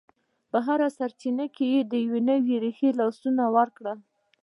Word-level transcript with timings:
هره 0.65 0.87
چینه 1.19 1.45
کې 1.55 1.65
یې 1.73 1.81
د 1.91 1.93
نور 2.27 2.45
رېښو 2.63 2.89
لاسونه 2.99 3.43
وکړه 3.55 3.93